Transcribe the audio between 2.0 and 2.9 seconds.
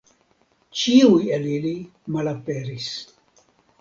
malaperis.